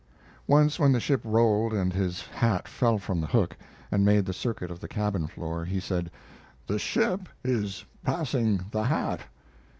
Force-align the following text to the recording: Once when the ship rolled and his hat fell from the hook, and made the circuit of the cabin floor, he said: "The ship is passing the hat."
Once 0.47 0.79
when 0.79 0.91
the 0.91 0.99
ship 0.99 1.21
rolled 1.23 1.73
and 1.75 1.93
his 1.93 2.23
hat 2.25 2.67
fell 2.67 2.97
from 2.97 3.21
the 3.21 3.27
hook, 3.27 3.55
and 3.91 4.03
made 4.03 4.25
the 4.25 4.33
circuit 4.33 4.71
of 4.71 4.79
the 4.79 4.87
cabin 4.87 5.27
floor, 5.27 5.63
he 5.63 5.79
said: 5.79 6.09
"The 6.65 6.79
ship 6.79 7.29
is 7.43 7.85
passing 8.03 8.65
the 8.71 8.85
hat." 8.85 9.21